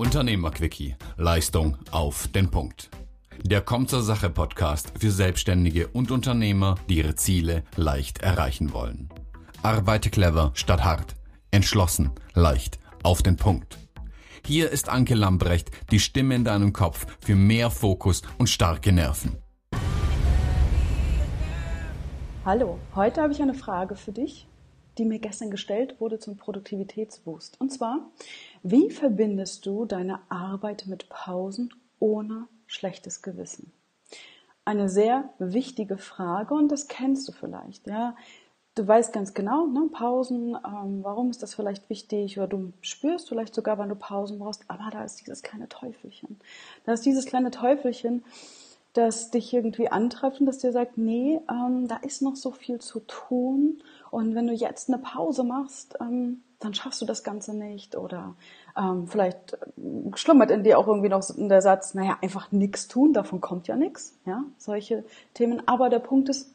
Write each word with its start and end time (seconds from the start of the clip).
Unternehmerquickie. 0.00 0.96
Leistung 1.18 1.76
auf 1.90 2.26
den 2.28 2.50
Punkt. 2.50 2.88
Der 3.42 3.60
Kommt 3.60 3.90
zur 3.90 4.00
Sache 4.00 4.30
Podcast 4.30 4.94
für 4.98 5.10
Selbstständige 5.10 5.88
und 5.88 6.10
Unternehmer, 6.10 6.76
die 6.88 6.96
ihre 6.96 7.16
Ziele 7.16 7.64
leicht 7.76 8.22
erreichen 8.22 8.72
wollen. 8.72 9.10
Arbeite 9.62 10.08
clever 10.08 10.52
statt 10.54 10.84
hart. 10.84 11.16
Entschlossen, 11.50 12.12
leicht, 12.32 12.78
auf 13.02 13.22
den 13.22 13.36
Punkt. 13.36 13.76
Hier 14.46 14.70
ist 14.70 14.88
Anke 14.88 15.14
Lambrecht, 15.14 15.70
die 15.90 16.00
Stimme 16.00 16.34
in 16.34 16.44
deinem 16.44 16.72
Kopf 16.72 17.06
für 17.20 17.36
mehr 17.36 17.70
Fokus 17.70 18.22
und 18.38 18.48
starke 18.48 18.92
Nerven. 18.92 19.36
Hallo, 22.46 22.78
heute 22.94 23.20
habe 23.20 23.34
ich 23.34 23.42
eine 23.42 23.52
Frage 23.52 23.96
für 23.96 24.12
dich, 24.12 24.46
die 24.98 25.04
mir 25.04 25.18
gestern 25.18 25.50
gestellt 25.50 26.00
wurde 26.00 26.18
zum 26.18 26.36
Produktivitätsboost. 26.36 27.60
Und 27.60 27.70
zwar, 27.70 28.10
wie 28.62 28.90
verbindest 28.90 29.66
du 29.66 29.84
deine 29.84 30.20
Arbeit 30.28 30.86
mit 30.86 31.08
Pausen 31.08 31.72
ohne 31.98 32.48
schlechtes 32.66 33.22
Gewissen? 33.22 33.72
Eine 34.64 34.88
sehr 34.88 35.30
wichtige 35.38 35.98
Frage 35.98 36.54
und 36.54 36.68
das 36.68 36.88
kennst 36.88 37.26
du 37.28 37.32
vielleicht. 37.32 37.86
Ja, 37.86 38.14
du 38.74 38.86
weißt 38.86 39.12
ganz 39.12 39.34
genau, 39.34 39.66
ne, 39.66 39.88
Pausen, 39.92 40.54
ähm, 40.54 41.00
warum 41.02 41.30
ist 41.30 41.42
das 41.42 41.54
vielleicht 41.54 41.88
wichtig 41.90 42.38
oder 42.38 42.48
du 42.48 42.72
spürst 42.80 43.28
vielleicht 43.28 43.54
sogar, 43.54 43.78
wann 43.78 43.88
du 43.88 43.94
Pausen 43.94 44.38
brauchst, 44.38 44.64
aber 44.68 44.90
da 44.90 45.04
ist 45.04 45.20
dieses 45.20 45.42
kleine 45.42 45.68
Teufelchen. 45.68 46.38
Da 46.84 46.92
ist 46.92 47.04
dieses 47.04 47.26
kleine 47.26 47.50
Teufelchen, 47.50 48.24
das 48.92 49.30
dich 49.30 49.52
irgendwie 49.54 49.88
antreibt 49.88 50.40
und 50.40 50.46
das 50.46 50.58
dir 50.58 50.72
sagt, 50.72 50.98
nee, 50.98 51.40
ähm, 51.48 51.86
da 51.86 51.96
ist 51.96 52.22
noch 52.22 52.36
so 52.36 52.50
viel 52.50 52.80
zu 52.80 53.00
tun 53.00 53.82
und 54.10 54.34
wenn 54.34 54.46
du 54.46 54.52
jetzt 54.52 54.88
eine 54.88 54.98
Pause 54.98 55.44
machst, 55.44 55.96
ähm, 56.00 56.42
dann 56.58 56.74
schaffst 56.74 57.00
du 57.00 57.06
das 57.06 57.24
Ganze 57.24 57.56
nicht 57.56 57.96
oder 57.96 58.34
ähm, 58.76 59.06
vielleicht 59.06 59.54
äh, 59.54 60.16
schlummert 60.16 60.50
in 60.50 60.64
dir 60.64 60.78
auch 60.78 60.86
irgendwie 60.86 61.08
noch 61.08 61.24
der 61.36 61.62
Satz, 61.62 61.94
naja, 61.94 62.18
einfach 62.20 62.52
nichts 62.52 62.88
tun, 62.88 63.12
davon 63.12 63.40
kommt 63.40 63.68
ja 63.68 63.76
nichts, 63.76 64.18
ja, 64.26 64.44
solche 64.58 65.04
Themen. 65.34 65.62
Aber 65.66 65.88
der 65.88 66.00
Punkt 66.00 66.28
ist, 66.28 66.52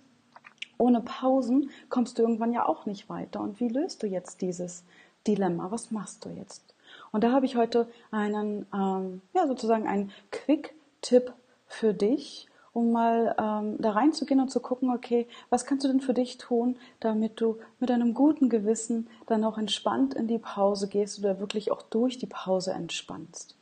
ohne 0.78 1.02
Pausen 1.02 1.70
kommst 1.90 2.18
du 2.18 2.22
irgendwann 2.24 2.54
ja 2.54 2.68
auch 2.68 2.86
nicht 2.86 3.10
weiter. 3.10 3.42
Und 3.42 3.60
wie 3.60 3.70
löst 3.70 4.04
du 4.04 4.08
jetzt 4.08 4.42
dieses 4.42 4.84
Dilemma? 5.26 5.72
Was 5.72 5.90
machst 5.92 6.26
du 6.26 6.30
jetzt? 6.30 6.76
Und 7.12 7.24
da 7.24 7.32
habe 7.32 7.46
ich 7.46 7.56
heute 7.56 7.88
einen, 8.12 8.66
ähm, 8.74 9.22
ja, 9.34 9.48
sozusagen 9.48 9.88
einen 9.88 10.12
Quick-Tipp 10.32 11.34
für 11.76 11.94
dich, 11.94 12.48
um 12.74 12.92
mal 12.92 13.36
ähm, 13.40 13.78
da 13.80 13.92
reinzugehen 13.92 14.42
und 14.42 14.50
zu 14.50 14.60
gucken, 14.60 14.90
okay, 14.90 15.28
was 15.50 15.66
kannst 15.66 15.86
du 15.86 15.88
denn 15.88 16.02
für 16.02 16.14
dich 16.14 16.38
tun, 16.38 16.78
damit 17.00 17.40
du 17.40 17.58
mit 17.80 17.92
einem 17.92 18.14
guten 18.14 18.50
Gewissen 18.50 19.08
dann 19.28 19.44
auch 19.44 19.58
entspannt 19.58 20.14
in 20.14 20.28
die 20.28 20.40
Pause 20.40 20.88
gehst 20.88 21.20
oder 21.20 21.40
wirklich 21.40 21.72
auch 21.72 21.82
durch 21.82 22.18
die 22.18 22.28
Pause 22.28 22.74
entspannst. 22.74 23.58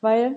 Weil 0.00 0.36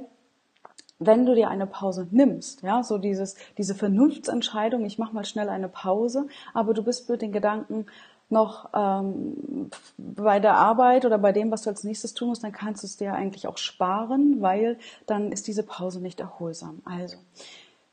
wenn 1.00 1.25
du 1.25 1.36
dir 1.36 1.50
eine 1.50 1.67
Pause 1.67 2.08
nimmst, 2.11 2.64
ja, 2.64 2.81
so 2.83 2.98
dieses, 2.98 3.36
diese 3.58 3.75
Vernunftsentscheidung, 3.75 4.83
ich 4.86 4.98
mache 4.98 5.14
mal 5.14 5.25
schnell 5.25 5.48
eine 5.48 5.70
Pause, 5.70 6.28
aber 6.53 6.73
du 6.73 6.83
bist 6.83 7.09
mit 7.09 7.22
den 7.22 7.31
Gedanken 7.31 7.86
noch 8.30 8.70
ähm, 8.73 9.70
bei 9.97 10.39
der 10.39 10.56
Arbeit 10.56 11.06
oder 11.06 11.17
bei 11.17 11.31
dem, 11.31 11.52
was 11.52 11.61
du 11.64 11.70
als 11.70 11.83
nächstes 11.83 12.14
tun 12.14 12.30
musst, 12.30 12.44
dann 12.44 12.52
kannst 12.52 12.83
du 12.83 12.88
es 12.88 12.97
dir 12.97 13.14
eigentlich 13.14 13.47
auch 13.47 13.58
sparen, 13.58 14.42
weil 14.42 14.78
dann 15.06 15.31
ist 15.31 15.47
diese 15.47 15.64
Pause 15.64 16.02
nicht 16.02 16.20
erholsam. 16.20 16.81
Also, 16.86 17.17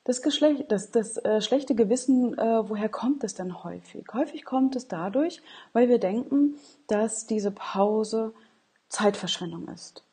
das, 0.05 0.22
Geschlecht, 0.22 0.70
das, 0.70 0.90
das 0.90 1.16
äh, 1.18 1.40
schlechte 1.40 1.74
Gewissen, 1.74 2.36
äh, 2.36 2.68
woher 2.68 2.88
kommt 2.88 3.24
es 3.24 3.34
denn 3.34 3.64
häufig? 3.64 4.05
Häufig 4.12 4.44
kommt 4.44 4.77
es 4.77 4.88
dadurch, 4.88 5.40
weil 5.72 5.88
wir 5.88 5.98
denken, 5.98 6.56
dass 6.88 7.27
diese 7.27 7.50
Pause 7.50 8.34
Zeitverschwendung 8.88 9.68
ist. 9.68 10.05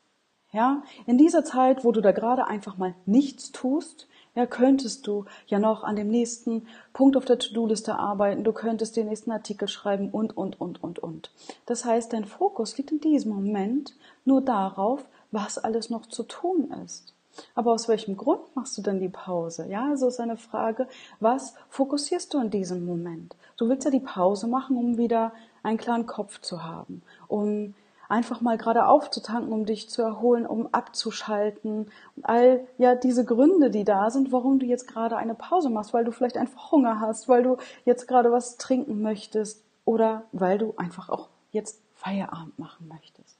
Ja, 0.52 0.82
in 1.06 1.16
dieser 1.16 1.44
Zeit, 1.44 1.82
wo 1.82 1.92
du 1.92 2.02
da 2.02 2.12
gerade 2.12 2.46
einfach 2.46 2.76
mal 2.76 2.94
nichts 3.06 3.52
tust, 3.52 4.06
ja, 4.34 4.46
könntest 4.46 5.06
du 5.06 5.24
ja 5.46 5.58
noch 5.58 5.82
an 5.82 5.96
dem 5.96 6.08
nächsten 6.08 6.66
Punkt 6.92 7.16
auf 7.16 7.24
der 7.24 7.38
To-Do-Liste 7.38 7.98
arbeiten, 7.98 8.44
du 8.44 8.52
könntest 8.52 8.96
den 8.96 9.08
nächsten 9.08 9.30
Artikel 9.30 9.68
schreiben 9.68 10.10
und, 10.10 10.36
und, 10.36 10.60
und, 10.60 10.82
und, 10.82 10.98
und. 10.98 11.30
Das 11.66 11.84
heißt, 11.84 12.12
dein 12.12 12.24
Fokus 12.24 12.76
liegt 12.76 12.92
in 12.92 13.00
diesem 13.00 13.32
Moment 13.32 13.94
nur 14.24 14.40
darauf, 14.42 15.04
was 15.30 15.58
alles 15.58 15.90
noch 15.90 16.06
zu 16.06 16.22
tun 16.22 16.70
ist. 16.84 17.14
Aber 17.54 17.72
aus 17.72 17.88
welchem 17.88 18.18
Grund 18.18 18.54
machst 18.54 18.76
du 18.76 18.82
denn 18.82 19.00
die 19.00 19.08
Pause? 19.08 19.66
Ja, 19.68 19.88
also 19.88 20.08
ist 20.08 20.20
eine 20.20 20.36
Frage, 20.36 20.86
was 21.20 21.54
fokussierst 21.70 22.32
du 22.34 22.40
in 22.40 22.50
diesem 22.50 22.84
Moment? 22.84 23.36
Du 23.56 23.68
willst 23.68 23.84
ja 23.86 23.90
die 23.90 24.00
Pause 24.00 24.48
machen, 24.48 24.76
um 24.76 24.98
wieder 24.98 25.32
einen 25.62 25.78
klaren 25.78 26.06
Kopf 26.06 26.40
zu 26.40 26.62
haben, 26.62 27.02
um 27.28 27.74
einfach 28.12 28.42
mal 28.42 28.58
gerade 28.58 28.86
aufzutanken, 28.86 29.52
um 29.52 29.64
dich 29.64 29.88
zu 29.88 30.02
erholen, 30.02 30.46
um 30.46 30.68
abzuschalten. 30.72 31.90
All 32.22 32.66
ja 32.76 32.94
diese 32.94 33.24
Gründe, 33.24 33.70
die 33.70 33.84
da 33.84 34.10
sind, 34.10 34.32
warum 34.32 34.58
du 34.58 34.66
jetzt 34.66 34.86
gerade 34.86 35.16
eine 35.16 35.34
Pause 35.34 35.70
machst, 35.70 35.94
weil 35.94 36.04
du 36.04 36.12
vielleicht 36.12 36.36
einfach 36.36 36.72
Hunger 36.72 37.00
hast, 37.00 37.26
weil 37.28 37.42
du 37.42 37.56
jetzt 37.86 38.06
gerade 38.06 38.30
was 38.30 38.58
trinken 38.58 39.00
möchtest 39.00 39.64
oder 39.86 40.24
weil 40.32 40.58
du 40.58 40.74
einfach 40.76 41.08
auch 41.08 41.30
jetzt 41.52 41.80
Feierabend 41.94 42.58
machen 42.58 42.86
möchtest. 42.86 43.38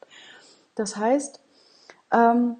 Das 0.75 0.97
heißt, 0.97 1.41
ähm, 2.11 2.57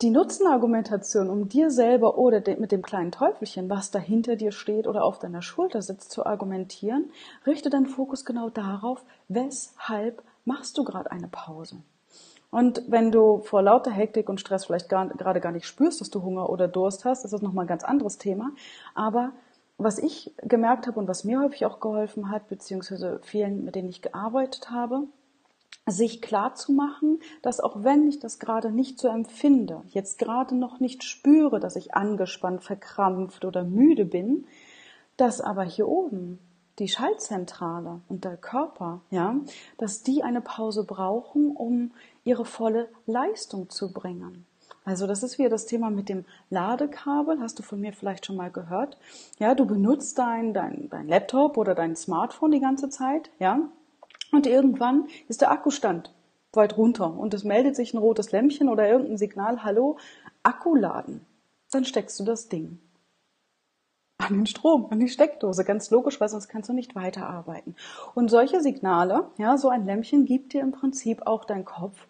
die 0.00 0.10
Nutzenargumentation, 0.10 1.28
um 1.28 1.48
dir 1.48 1.70
selber 1.70 2.18
oder 2.18 2.40
mit 2.56 2.70
dem 2.70 2.82
kleinen 2.82 3.10
Teufelchen, 3.10 3.68
was 3.68 3.90
da 3.90 3.98
hinter 3.98 4.36
dir 4.36 4.52
steht 4.52 4.86
oder 4.86 5.04
auf 5.04 5.18
deiner 5.18 5.42
Schulter 5.42 5.82
sitzt, 5.82 6.12
zu 6.12 6.24
argumentieren, 6.24 7.10
richte 7.46 7.70
deinen 7.70 7.86
Fokus 7.86 8.24
genau 8.24 8.48
darauf, 8.48 9.04
weshalb 9.28 10.22
machst 10.44 10.76
du 10.78 10.84
gerade 10.84 11.10
eine 11.10 11.28
Pause. 11.28 11.76
Und 12.50 12.82
wenn 12.86 13.10
du 13.10 13.38
vor 13.38 13.62
lauter 13.62 13.90
Hektik 13.90 14.28
und 14.28 14.40
Stress 14.40 14.66
vielleicht 14.66 14.88
gerade 14.88 15.40
gar 15.40 15.50
nicht 15.50 15.66
spürst, 15.66 16.00
dass 16.00 16.10
du 16.10 16.22
Hunger 16.22 16.50
oder 16.50 16.68
Durst 16.68 17.04
hast, 17.04 17.24
ist 17.24 17.32
das 17.32 17.42
nochmal 17.42 17.64
ein 17.64 17.68
ganz 17.68 17.82
anderes 17.82 18.16
Thema. 18.16 18.52
Aber 18.94 19.32
was 19.76 19.98
ich 19.98 20.32
gemerkt 20.42 20.86
habe 20.86 21.00
und 21.00 21.08
was 21.08 21.24
mir 21.24 21.40
häufig 21.40 21.66
auch 21.66 21.80
geholfen 21.80 22.30
hat, 22.30 22.48
beziehungsweise 22.48 23.18
vielen, 23.24 23.64
mit 23.64 23.74
denen 23.74 23.88
ich 23.88 24.02
gearbeitet 24.02 24.70
habe, 24.70 25.08
sich 25.86 26.22
klar 26.22 26.54
zu 26.54 26.72
machen, 26.72 27.18
dass 27.42 27.60
auch 27.60 27.82
wenn 27.82 28.08
ich 28.08 28.20
das 28.20 28.38
gerade 28.38 28.70
nicht 28.70 28.98
so 28.98 29.08
empfinde, 29.08 29.82
jetzt 29.88 30.18
gerade 30.18 30.54
noch 30.54 30.80
nicht 30.80 31.02
spüre, 31.02 31.60
dass 31.60 31.76
ich 31.76 31.94
angespannt, 31.94 32.62
verkrampft 32.62 33.44
oder 33.44 33.64
müde 33.64 34.04
bin, 34.04 34.46
dass 35.16 35.40
aber 35.40 35.64
hier 35.64 35.88
oben 35.88 36.38
die 36.78 36.88
Schaltzentrale 36.88 38.00
und 38.08 38.24
der 38.24 38.36
Körper, 38.36 39.00
ja, 39.10 39.36
dass 39.78 40.02
die 40.02 40.22
eine 40.22 40.40
Pause 40.40 40.84
brauchen, 40.84 41.54
um 41.54 41.92
ihre 42.24 42.44
volle 42.44 42.88
Leistung 43.06 43.70
zu 43.70 43.92
bringen. 43.92 44.46
Also 44.84 45.06
das 45.06 45.22
ist 45.22 45.38
wieder 45.38 45.48
das 45.48 45.66
Thema 45.66 45.90
mit 45.90 46.08
dem 46.08 46.24
Ladekabel, 46.50 47.40
hast 47.40 47.58
du 47.58 47.62
von 47.62 47.80
mir 47.80 47.92
vielleicht 47.92 48.26
schon 48.26 48.36
mal 48.36 48.50
gehört. 48.50 48.98
Ja, 49.38 49.54
du 49.54 49.66
benutzt 49.66 50.18
dein, 50.18 50.52
dein, 50.52 50.88
dein 50.90 51.08
Laptop 51.08 51.56
oder 51.56 51.74
dein 51.74 51.96
Smartphone 51.96 52.50
die 52.50 52.60
ganze 52.60 52.90
Zeit, 52.90 53.30
ja, 53.38 53.60
und 54.32 54.46
irgendwann 54.46 55.06
ist 55.28 55.40
der 55.40 55.52
Akkustand 55.52 56.12
weit 56.52 56.76
runter 56.76 57.16
und 57.16 57.34
es 57.34 57.44
meldet 57.44 57.76
sich 57.76 57.94
ein 57.94 57.98
rotes 57.98 58.32
Lämpchen 58.32 58.68
oder 58.68 58.88
irgendein 58.88 59.16
Signal, 59.16 59.62
hallo, 59.64 59.96
Akku 60.42 60.74
laden. 60.74 61.24
Dann 61.70 61.84
steckst 61.84 62.18
du 62.20 62.24
das 62.24 62.48
Ding 62.48 62.78
an 64.24 64.34
den 64.34 64.46
Strom, 64.46 64.86
an 64.90 65.00
die 65.00 65.08
Steckdose. 65.08 65.64
Ganz 65.64 65.90
logisch, 65.90 66.20
weil 66.20 66.28
sonst 66.28 66.48
kannst 66.48 66.68
du 66.68 66.72
nicht 66.72 66.94
weiterarbeiten. 66.94 67.76
Und 68.14 68.30
solche 68.30 68.60
Signale, 68.60 69.26
ja, 69.38 69.56
so 69.56 69.68
ein 69.68 69.86
Lämpchen 69.86 70.24
gibt 70.24 70.52
dir 70.52 70.62
im 70.62 70.72
Prinzip 70.72 71.26
auch 71.26 71.44
dein 71.44 71.64
Kopf 71.64 72.06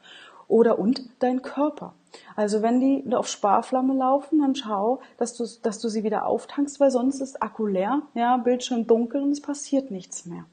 oder 0.48 0.78
und 0.78 1.02
dein 1.19 1.42
Körper. 1.42 1.94
Also 2.36 2.62
wenn 2.62 2.80
die 2.80 3.14
auf 3.14 3.28
Sparflamme 3.28 3.94
laufen, 3.94 4.41
dann 4.41 4.54
schau, 4.54 5.00
dass 5.16 5.34
du, 5.34 5.47
dass 5.62 5.80
du 5.80 5.88
sie 5.88 6.04
wieder 6.04 6.26
auftankst, 6.26 6.78
weil 6.80 6.91
sonst 6.91 7.20
ist 7.20 7.42
Akku 7.42 7.66
leer, 7.66 8.02
ja, 8.14 8.36
Bildschirm 8.36 8.87
dunkel 8.87 9.22
und 9.22 9.32
es 9.32 9.43
passiert 9.43 9.90
nichts 9.90 10.26
mehr. 10.26 10.44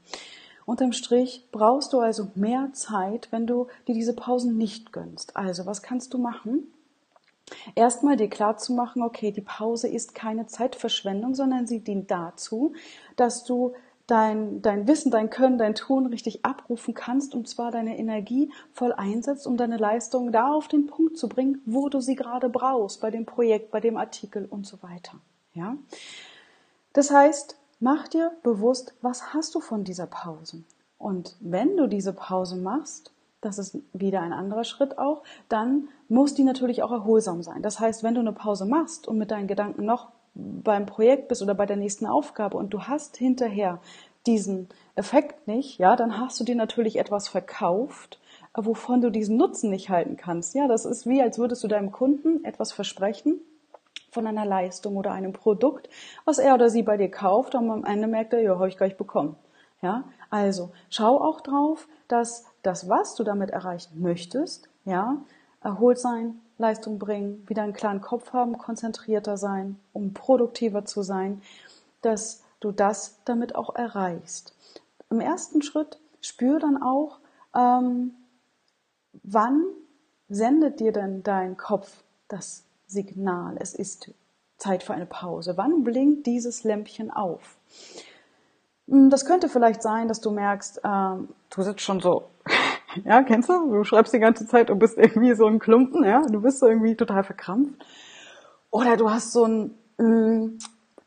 Unterm 0.64 0.92
Strich 0.92 1.48
brauchst 1.50 1.92
du 1.92 2.00
also 2.00 2.28
mehr 2.34 2.70
Zeit, 2.72 3.28
wenn 3.30 3.46
du 3.46 3.66
dir 3.88 3.94
diese 3.94 4.14
Pausen 4.14 4.56
nicht 4.56 4.92
gönnst. 4.92 5.36
Also, 5.36 5.66
was 5.66 5.82
kannst 5.82 6.14
du 6.14 6.18
machen? 6.18 6.68
Erstmal 7.74 8.16
dir 8.16 8.28
klar 8.28 8.56
zu 8.56 8.72
machen, 8.72 9.02
okay, 9.02 9.32
die 9.32 9.40
Pause 9.40 9.88
ist 9.88 10.14
keine 10.14 10.46
Zeitverschwendung, 10.46 11.34
sondern 11.34 11.66
sie 11.66 11.80
dient 11.80 12.10
dazu, 12.10 12.74
dass 13.16 13.44
du 13.44 13.74
dein, 14.06 14.62
dein 14.62 14.86
Wissen, 14.86 15.10
dein 15.10 15.30
Können, 15.30 15.58
dein 15.58 15.74
Tun 15.74 16.06
richtig 16.06 16.44
abrufen 16.44 16.94
kannst 16.94 17.34
und 17.34 17.48
zwar 17.48 17.70
deine 17.70 17.98
Energie 17.98 18.52
voll 18.72 18.92
einsetzt, 18.92 19.46
um 19.46 19.56
deine 19.56 19.76
Leistung 19.76 20.32
da 20.32 20.52
auf 20.52 20.68
den 20.68 20.86
Punkt 20.86 21.16
zu 21.16 21.28
bringen, 21.28 21.62
wo 21.64 21.88
du 21.88 22.00
sie 22.00 22.14
gerade 22.14 22.48
brauchst, 22.48 23.00
bei 23.00 23.10
dem 23.10 23.24
Projekt, 23.24 23.70
bei 23.70 23.80
dem 23.80 23.96
Artikel 23.96 24.46
und 24.46 24.66
so 24.66 24.82
weiter. 24.82 25.14
Ja? 25.54 25.76
Das 26.92 27.10
heißt, 27.10 27.56
mach 27.80 28.08
dir 28.08 28.32
bewusst, 28.42 28.94
was 29.00 29.32
hast 29.32 29.54
du 29.54 29.60
von 29.60 29.84
dieser 29.84 30.06
Pause? 30.06 30.62
Und 30.98 31.36
wenn 31.40 31.76
du 31.76 31.86
diese 31.86 32.12
Pause 32.12 32.56
machst, 32.56 33.12
das 33.42 33.58
ist 33.58 33.76
wieder 33.92 34.22
ein 34.22 34.32
anderer 34.32 34.64
Schritt 34.64 34.96
auch, 34.98 35.22
dann 35.48 35.88
muss 36.08 36.34
die 36.34 36.44
natürlich 36.44 36.82
auch 36.82 36.92
erholsam 36.92 37.42
sein. 37.42 37.60
Das 37.60 37.78
heißt, 37.80 38.02
wenn 38.02 38.14
du 38.14 38.20
eine 38.20 38.32
Pause 38.32 38.64
machst 38.64 39.06
und 39.06 39.18
mit 39.18 39.30
deinen 39.30 39.48
Gedanken 39.48 39.84
noch 39.84 40.08
beim 40.34 40.86
Projekt 40.86 41.28
bist 41.28 41.42
oder 41.42 41.54
bei 41.54 41.66
der 41.66 41.76
nächsten 41.76 42.06
Aufgabe 42.06 42.56
und 42.56 42.70
du 42.70 42.82
hast 42.82 43.16
hinterher 43.16 43.80
diesen 44.26 44.68
Effekt 44.94 45.46
nicht, 45.48 45.78
ja, 45.78 45.96
dann 45.96 46.18
hast 46.18 46.38
du 46.40 46.44
dir 46.44 46.54
natürlich 46.54 46.98
etwas 46.98 47.28
verkauft, 47.28 48.20
wovon 48.54 49.00
du 49.00 49.10
diesen 49.10 49.36
Nutzen 49.36 49.70
nicht 49.70 49.90
halten 49.90 50.16
kannst. 50.16 50.54
Ja, 50.54 50.68
das 50.68 50.84
ist 50.84 51.06
wie, 51.06 51.20
als 51.20 51.38
würdest 51.38 51.64
du 51.64 51.68
deinem 51.68 51.90
Kunden 51.90 52.44
etwas 52.44 52.72
versprechen 52.72 53.40
von 54.10 54.26
einer 54.26 54.44
Leistung 54.44 54.96
oder 54.96 55.12
einem 55.12 55.32
Produkt, 55.32 55.88
was 56.24 56.38
er 56.38 56.54
oder 56.54 56.70
sie 56.70 56.82
bei 56.82 56.96
dir 56.96 57.10
kauft 57.10 57.54
und 57.54 57.70
am 57.70 57.84
Ende 57.84 58.06
merkt 58.06 58.32
er, 58.32 58.40
ja, 58.40 58.54
habe 58.54 58.68
ich 58.68 58.76
gleich 58.76 58.96
bekommen. 58.96 59.36
Ja, 59.80 60.04
also 60.30 60.70
schau 60.90 61.20
auch 61.20 61.40
drauf, 61.40 61.88
dass 62.06 62.44
das, 62.62 62.88
was 62.88 63.14
du 63.14 63.24
damit 63.24 63.50
erreichen 63.50 64.00
möchtest, 64.00 64.68
ja, 64.84 65.16
erholt 65.62 65.98
sein, 65.98 66.40
Leistung 66.58 66.98
bringen, 66.98 67.44
wieder 67.48 67.62
einen 67.62 67.72
klaren 67.72 68.00
Kopf 68.00 68.32
haben, 68.32 68.58
konzentrierter 68.58 69.36
sein, 69.36 69.78
um 69.92 70.12
produktiver 70.12 70.84
zu 70.84 71.02
sein, 71.02 71.42
dass 72.02 72.42
du 72.60 72.72
das 72.72 73.18
damit 73.24 73.54
auch 73.54 73.74
erreichst. 73.74 74.54
Im 75.10 75.20
ersten 75.20 75.62
Schritt 75.62 75.98
spür 76.20 76.58
dann 76.58 76.82
auch, 76.82 77.18
ähm, 77.54 78.12
wann 79.22 79.64
sendet 80.28 80.80
dir 80.80 80.92
denn 80.92 81.22
dein 81.22 81.56
Kopf 81.56 82.02
das 82.28 82.64
Signal, 82.86 83.56
es 83.58 83.74
ist 83.74 84.10
Zeit 84.56 84.82
für 84.82 84.94
eine 84.94 85.06
Pause. 85.06 85.56
Wann 85.56 85.82
blinkt 85.82 86.26
dieses 86.26 86.62
Lämpchen 86.62 87.10
auf? 87.10 87.56
Hm, 88.88 89.10
das 89.10 89.24
könnte 89.26 89.48
vielleicht 89.48 89.82
sein, 89.82 90.08
dass 90.08 90.20
du 90.20 90.30
merkst, 90.30 90.80
ähm, 90.84 91.28
du 91.50 91.62
sitzt 91.62 91.80
schon 91.80 92.00
so, 92.00 92.28
ja, 93.04 93.22
kennst 93.22 93.48
du? 93.48 93.70
Du 93.70 93.84
schreibst 93.84 94.12
die 94.12 94.18
ganze 94.18 94.46
Zeit 94.46 94.70
und 94.70 94.78
bist 94.78 94.98
irgendwie 94.98 95.34
so 95.34 95.46
ein 95.46 95.58
Klumpen, 95.58 96.04
ja, 96.04 96.22
du 96.22 96.40
bist 96.40 96.58
so 96.58 96.66
irgendwie 96.66 96.96
total 96.96 97.24
verkrampft. 97.24 97.84
Oder 98.70 98.96
du 98.96 99.10
hast 99.10 99.32
so 99.32 99.44
ein, 99.44 99.74
mh, 99.98 100.06
hm, 100.06 100.58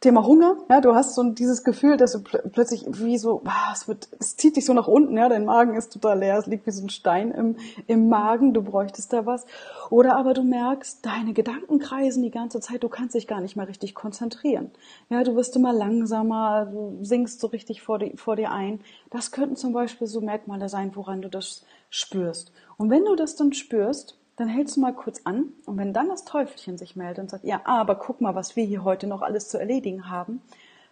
Thema 0.05 0.23
Hunger, 0.23 0.57
ja, 0.69 0.81
du 0.81 0.93
hast 0.93 1.15
so 1.15 1.23
dieses 1.23 1.63
Gefühl, 1.63 1.97
dass 1.97 2.11
du 2.11 2.21
pl 2.21 2.43
plötzlich 2.53 2.85
wie 2.87 3.17
so, 3.17 3.41
ah, 3.45 3.71
es 3.73 3.87
wird, 3.87 4.07
es 4.19 4.37
zieht 4.37 4.55
dich 4.55 4.63
so 4.63 4.71
nach 4.75 4.87
unten, 4.87 5.17
ja, 5.17 5.27
dein 5.29 5.45
Magen 5.45 5.73
ist 5.73 5.93
total 5.93 6.19
leer, 6.19 6.37
es 6.37 6.45
liegt 6.45 6.67
wie 6.67 6.71
so 6.71 6.85
ein 6.85 6.89
Stein 6.89 7.31
im, 7.31 7.55
im 7.87 8.07
Magen, 8.07 8.53
du 8.53 8.61
bräuchtest 8.61 9.11
da 9.11 9.25
was. 9.25 9.47
Oder 9.89 10.15
aber 10.15 10.35
du 10.35 10.43
merkst, 10.43 11.03
deine 11.03 11.33
Gedanken 11.33 11.79
kreisen 11.79 12.21
die 12.21 12.29
ganze 12.29 12.59
Zeit, 12.59 12.83
du 12.83 12.87
kannst 12.87 13.15
dich 13.15 13.25
gar 13.25 13.41
nicht 13.41 13.55
mehr 13.55 13.67
richtig 13.67 13.95
konzentrieren. 13.95 14.69
Ja, 15.09 15.23
du 15.23 15.35
wirst 15.35 15.55
immer 15.55 15.73
langsamer, 15.73 16.67
du 16.67 16.99
sinkst 17.01 17.39
so 17.39 17.47
richtig 17.47 17.81
vor, 17.81 17.97
die, 17.97 18.15
vor 18.15 18.35
dir 18.35 18.51
ein. 18.51 18.81
Das 19.09 19.31
könnten 19.31 19.55
zum 19.55 19.73
Beispiel 19.73 20.05
so 20.05 20.21
Merkmale 20.21 20.69
sein, 20.69 20.91
woran 20.93 21.23
du 21.23 21.29
das 21.29 21.65
spürst. 21.89 22.51
Und 22.77 22.91
wenn 22.91 23.05
du 23.05 23.15
das 23.15 23.37
dann 23.37 23.53
spürst, 23.53 24.19
dann 24.35 24.47
hältst 24.47 24.75
du 24.75 24.81
mal 24.81 24.93
kurz 24.93 25.21
an 25.23 25.53
und 25.65 25.77
wenn 25.77 25.93
dann 25.93 26.09
das 26.09 26.25
Teufelchen 26.25 26.77
sich 26.77 26.95
meldet 26.95 27.19
und 27.19 27.29
sagt, 27.29 27.45
ja, 27.45 27.61
aber 27.65 27.95
guck 27.95 28.21
mal, 28.21 28.35
was 28.35 28.55
wir 28.55 28.65
hier 28.65 28.83
heute 28.83 29.07
noch 29.07 29.21
alles 29.21 29.49
zu 29.49 29.57
erledigen 29.57 30.09
haben, 30.09 30.41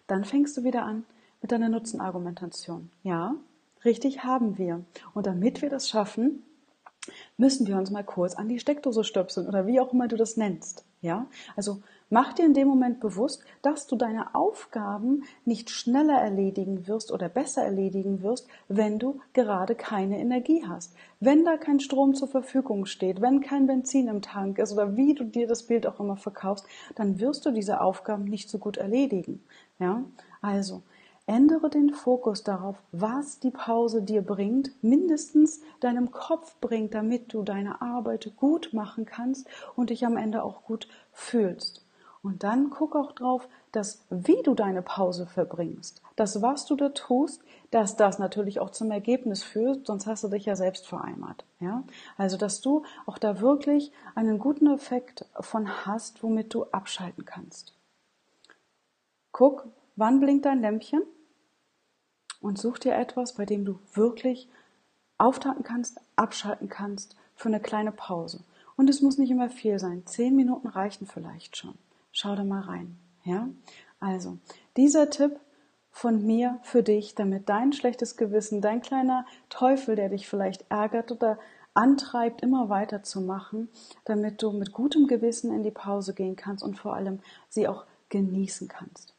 dann 0.06 0.24
fängst 0.24 0.56
du 0.56 0.64
wieder 0.64 0.84
an 0.84 1.04
mit 1.42 1.52
deiner 1.52 1.68
Nutzenargumentation. 1.68 2.90
Ja, 3.02 3.34
richtig 3.84 4.24
haben 4.24 4.56
wir. 4.56 4.84
Und 5.12 5.26
damit 5.26 5.60
wir 5.60 5.68
das 5.68 5.88
schaffen, 5.88 6.42
müssen 7.36 7.66
wir 7.66 7.76
uns 7.76 7.90
mal 7.90 8.04
kurz 8.04 8.34
an 8.34 8.48
die 8.48 8.58
Steckdose 8.58 9.04
stöpseln 9.04 9.46
oder 9.46 9.66
wie 9.66 9.80
auch 9.80 9.92
immer 9.92 10.08
du 10.08 10.16
das 10.16 10.36
nennst. 10.36 10.84
Ja, 11.02 11.26
also 11.54 11.82
mach 12.10 12.32
dir 12.32 12.44
in 12.44 12.54
dem 12.54 12.68
Moment 12.68 13.00
bewusst, 13.00 13.44
dass 13.62 13.86
du 13.86 13.96
deine 13.96 14.34
Aufgaben 14.34 15.24
nicht 15.44 15.70
schneller 15.70 16.18
erledigen 16.20 16.86
wirst 16.86 17.12
oder 17.12 17.28
besser 17.28 17.62
erledigen 17.62 18.22
wirst, 18.22 18.46
wenn 18.68 18.98
du 18.98 19.20
gerade 19.32 19.74
keine 19.74 20.18
Energie 20.18 20.64
hast. 20.66 20.94
Wenn 21.20 21.44
da 21.44 21.56
kein 21.56 21.80
Strom 21.80 22.14
zur 22.14 22.28
Verfügung 22.28 22.86
steht, 22.86 23.20
wenn 23.20 23.40
kein 23.40 23.66
Benzin 23.66 24.08
im 24.08 24.22
Tank 24.22 24.58
ist 24.58 24.72
oder 24.72 24.96
wie 24.96 25.14
du 25.14 25.24
dir 25.24 25.46
das 25.46 25.64
Bild 25.64 25.86
auch 25.86 26.00
immer 26.00 26.16
verkaufst, 26.16 26.66
dann 26.94 27.20
wirst 27.20 27.46
du 27.46 27.50
diese 27.50 27.80
Aufgaben 27.80 28.24
nicht 28.24 28.48
so 28.48 28.58
gut 28.58 28.76
erledigen. 28.76 29.42
Ja, 29.78 30.04
also 30.40 30.82
Ändere 31.26 31.70
den 31.70 31.94
Fokus 31.94 32.44
darauf, 32.44 32.76
was 32.92 33.40
die 33.40 33.50
Pause 33.50 34.02
dir 34.02 34.20
bringt, 34.20 34.72
mindestens 34.82 35.62
deinem 35.80 36.10
Kopf 36.10 36.60
bringt, 36.60 36.92
damit 36.92 37.32
du 37.32 37.42
deine 37.42 37.80
Arbeit 37.80 38.32
gut 38.36 38.74
machen 38.74 39.06
kannst 39.06 39.48
und 39.74 39.88
dich 39.88 40.04
am 40.04 40.18
Ende 40.18 40.42
auch 40.42 40.64
gut 40.64 40.86
fühlst. 41.12 41.83
Und 42.24 42.42
dann 42.42 42.70
guck 42.70 42.96
auch 42.96 43.12
drauf, 43.12 43.48
dass 43.70 44.04
wie 44.10 44.42
du 44.42 44.54
deine 44.54 44.82
Pause 44.82 45.26
verbringst, 45.26 46.02
das 46.16 46.42
was 46.42 46.66
du 46.66 46.74
da 46.74 46.88
tust, 46.88 47.42
dass 47.70 47.96
das 47.96 48.18
natürlich 48.18 48.58
auch 48.58 48.70
zum 48.70 48.90
Ergebnis 48.90 49.44
führt, 49.44 49.86
sonst 49.86 50.06
hast 50.06 50.24
du 50.24 50.28
dich 50.28 50.46
ja 50.46 50.56
selbst 50.56 50.88
vereimert. 50.88 51.44
Ja? 51.60 51.84
Also, 52.16 52.36
dass 52.36 52.60
du 52.60 52.84
auch 53.06 53.18
da 53.18 53.40
wirklich 53.40 53.92
einen 54.16 54.40
guten 54.40 54.66
Effekt 54.66 55.26
von 55.38 55.86
hast, 55.86 56.24
womit 56.24 56.52
du 56.52 56.64
abschalten 56.64 57.24
kannst. 57.24 57.74
Guck, 59.30 59.68
wann 59.94 60.18
blinkt 60.18 60.46
dein 60.46 60.60
Lämpchen? 60.60 61.02
und 62.44 62.58
such 62.58 62.78
dir 62.78 62.94
etwas, 62.94 63.32
bei 63.32 63.46
dem 63.46 63.64
du 63.64 63.78
wirklich 63.94 64.50
auftanken 65.16 65.64
kannst, 65.64 65.98
abschalten 66.14 66.68
kannst 66.68 67.16
für 67.34 67.48
eine 67.48 67.58
kleine 67.58 67.90
Pause. 67.90 68.44
Und 68.76 68.90
es 68.90 69.00
muss 69.00 69.16
nicht 69.16 69.30
immer 69.30 69.48
viel 69.48 69.78
sein. 69.78 70.04
Zehn 70.04 70.36
Minuten 70.36 70.68
reichen 70.68 71.06
vielleicht 71.06 71.56
schon. 71.56 71.78
Schau 72.16 72.36
da 72.36 72.44
mal 72.44 72.62
rein. 72.62 72.96
Ja? 73.24 73.48
Also, 73.98 74.38
dieser 74.76 75.10
Tipp 75.10 75.40
von 75.90 76.24
mir 76.24 76.60
für 76.62 76.84
dich, 76.84 77.16
damit 77.16 77.48
dein 77.48 77.72
schlechtes 77.72 78.16
Gewissen, 78.16 78.60
dein 78.60 78.80
kleiner 78.80 79.26
Teufel, 79.48 79.96
der 79.96 80.08
dich 80.08 80.28
vielleicht 80.28 80.64
ärgert 80.70 81.10
oder 81.10 81.38
antreibt, 81.74 82.40
immer 82.40 82.68
weiterzumachen, 82.68 83.68
damit 84.04 84.42
du 84.42 84.52
mit 84.52 84.72
gutem 84.72 85.08
Gewissen 85.08 85.52
in 85.52 85.64
die 85.64 85.72
Pause 85.72 86.14
gehen 86.14 86.36
kannst 86.36 86.62
und 86.62 86.78
vor 86.78 86.94
allem 86.94 87.18
sie 87.48 87.66
auch 87.66 87.84
genießen 88.10 88.68
kannst. 88.68 89.16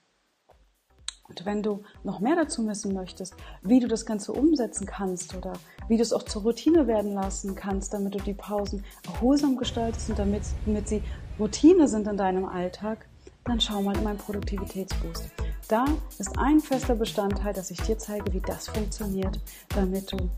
Und 1.27 1.45
wenn 1.45 1.63
du 1.63 1.83
noch 2.03 2.19
mehr 2.19 2.35
dazu 2.35 2.65
wissen 2.67 2.93
möchtest, 2.93 3.35
wie 3.61 3.79
du 3.79 3.87
das 3.87 4.05
Ganze 4.05 4.31
umsetzen 4.31 4.85
kannst 4.85 5.35
oder 5.35 5.53
wie 5.89 5.97
du 5.97 6.03
es 6.03 6.13
auch 6.13 6.23
zur 6.23 6.43
Routine 6.43 6.87
werden 6.87 7.13
lassen 7.13 7.55
kannst, 7.55 7.93
damit 7.93 8.13
du 8.13 8.19
die 8.19 8.35
Pausen 8.35 8.85
erholsam 9.05 9.57
gestaltest 9.57 10.09
und 10.11 10.19
damit, 10.19 10.43
damit 10.65 10.87
sie 10.87 11.01
Routine 11.39 11.87
sind 11.87 12.07
in 12.07 12.17
deinem 12.17 12.45
Alltag, 12.45 13.05
dann 13.43 13.59
schau 13.59 13.81
mal 13.81 13.95
in 13.97 14.03
meinen 14.03 14.17
Produktivitätsboost. 14.17 15.29
Da 15.67 15.85
ist 16.17 16.37
ein 16.37 16.59
fester 16.59 16.95
Bestandteil, 16.95 17.53
dass 17.53 17.71
ich 17.71 17.81
dir 17.81 17.97
zeige, 17.97 18.31
wie 18.33 18.39
das 18.39 18.69
funktioniert, 18.69 19.39
damit 19.69 20.11
du 20.11 20.29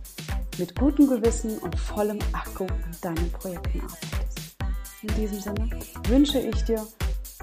mit 0.57 0.75
gutem 0.75 1.07
Gewissen 1.07 1.57
und 1.59 1.77
vollem 1.77 2.19
Akku 2.33 2.63
an 2.65 2.95
deinen 3.01 3.31
Projekten 3.31 3.81
arbeitest. 3.81 4.57
In 5.03 5.15
diesem 5.15 5.39
Sinne 5.39 5.69
wünsche 6.07 6.39
ich 6.39 6.63
dir 6.63 6.85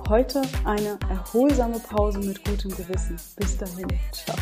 heute 0.08 0.42
eine 0.64 0.98
erholsame 1.08 1.78
Pause 1.78 2.18
mit 2.18 2.44
gutem 2.44 2.70
Gewissen. 2.70 3.16
Bis 3.36 3.56
dahin. 3.56 3.88
Ciao. 4.12 4.36